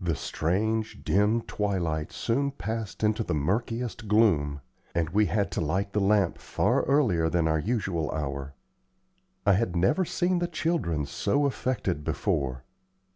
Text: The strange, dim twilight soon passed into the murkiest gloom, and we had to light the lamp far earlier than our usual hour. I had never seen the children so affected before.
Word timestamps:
The 0.00 0.14
strange, 0.14 1.02
dim 1.02 1.42
twilight 1.42 2.12
soon 2.12 2.52
passed 2.52 3.02
into 3.02 3.24
the 3.24 3.34
murkiest 3.34 4.06
gloom, 4.06 4.60
and 4.94 5.10
we 5.10 5.26
had 5.26 5.50
to 5.50 5.60
light 5.60 5.92
the 5.92 5.98
lamp 5.98 6.38
far 6.38 6.82
earlier 6.84 7.28
than 7.28 7.48
our 7.48 7.58
usual 7.58 8.08
hour. 8.12 8.54
I 9.44 9.54
had 9.54 9.74
never 9.74 10.04
seen 10.04 10.38
the 10.38 10.46
children 10.46 11.04
so 11.04 11.46
affected 11.46 12.04
before. 12.04 12.62